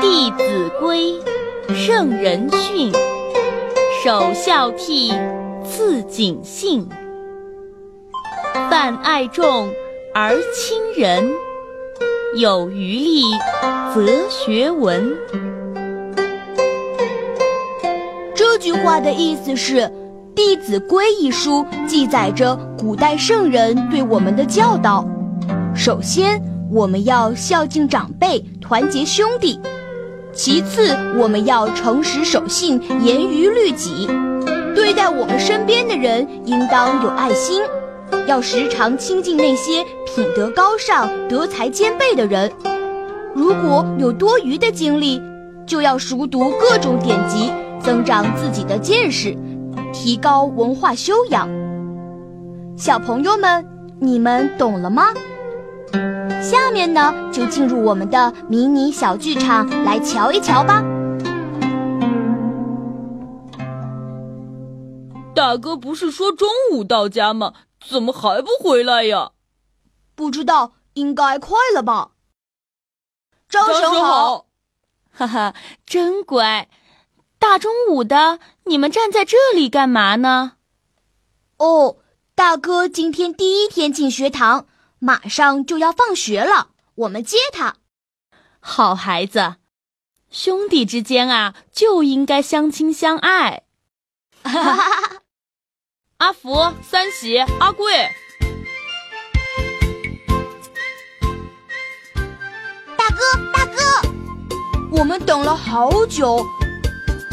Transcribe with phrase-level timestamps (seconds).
[0.00, 1.14] 弟子规，
[1.74, 2.92] 圣人训，
[4.04, 5.12] 首孝悌，
[5.64, 6.86] 次谨信。
[8.70, 9.70] 泛爱众
[10.14, 11.30] 而亲仁，
[12.36, 13.22] 有余力，
[13.94, 15.14] 则学文。
[18.34, 19.80] 这句话的意思是，
[20.34, 25.06] 《弟子规》一书记载着古代圣人对我们的教导。
[25.74, 29.58] 首先，我们要孝敬长辈，团结兄弟；
[30.36, 34.06] 其次，我们要诚实守信，严于律己。
[34.74, 37.62] 对待我们身边的人，应当有爱心。
[38.26, 42.52] 要时常亲近那些品德高尚、德才兼备的人。
[43.34, 45.22] 如果有多余的精力，
[45.66, 47.50] 就要熟读各种典籍，
[47.80, 49.34] 增长自己的见识，
[49.90, 51.48] 提高文化修养。
[52.76, 53.64] 小朋友们，
[53.98, 55.06] 你们懂了吗？
[56.92, 60.82] 呢，就进入我们的迷你小剧场来瞧一瞧吧。
[65.34, 67.52] 大哥不是说中午到家吗？
[67.88, 69.32] 怎么还不回来呀？
[70.14, 72.12] 不知道，应该快了吧。
[73.48, 74.46] 张婶好，
[75.12, 76.68] 哈哈，真乖。
[77.38, 80.54] 大中午的，你们站在这里干嘛呢？
[81.58, 81.98] 哦，
[82.34, 84.66] 大哥今天第一天进学堂，
[84.98, 87.76] 马上就要放学了，我们接他。
[88.58, 89.56] 好孩子，
[90.30, 93.64] 兄弟之间啊，就应该相亲相爱。
[94.42, 95.22] 哈哈哈哈。
[96.18, 98.08] 阿福、三喜、阿贵，
[102.96, 103.74] 大哥，大哥，
[104.90, 106.42] 我们等了好久，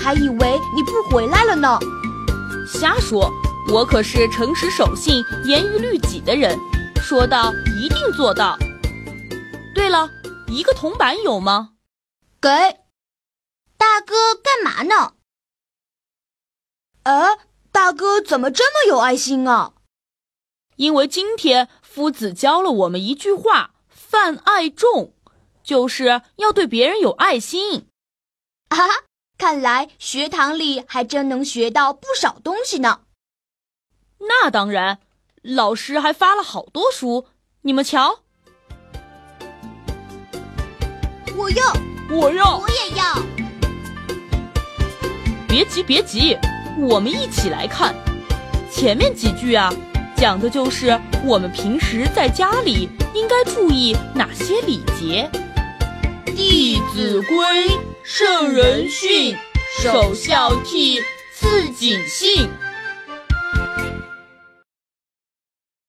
[0.00, 1.76] 还以为你不回来了呢。
[2.72, 3.28] 瞎说，
[3.72, 6.56] 我可是诚实守信、严于律己的人，
[7.02, 8.56] 说到一定做到。
[9.78, 10.10] 对了，
[10.48, 11.74] 一个铜板有吗？
[12.40, 12.50] 给，
[13.76, 15.14] 大哥干嘛呢？
[17.04, 17.38] 哎。
[17.70, 19.74] 大哥怎么这么有爱心啊？
[20.74, 25.14] 因为今天夫子教了我们一句话：“泛爱众”，
[25.62, 27.88] 就是要对别人有爱心。
[28.70, 29.04] 啊哈，
[29.38, 33.02] 看来学堂里还真能学到不少东西呢。
[34.18, 34.98] 那当然，
[35.42, 37.28] 老师还发了好多书，
[37.60, 38.24] 你们瞧。
[41.38, 41.72] 我要，
[42.10, 43.22] 我要，我也要。
[45.46, 46.36] 别急，别急。
[46.80, 47.94] 我们一起来看，
[48.72, 49.72] 前面几句啊，
[50.16, 55.30] 讲的就是我们平时在家里应该注意哪些礼节。
[56.34, 57.36] 《弟子规》
[58.02, 59.36] 圣人训，
[59.80, 61.00] 首孝悌，
[61.32, 62.27] 次谨信。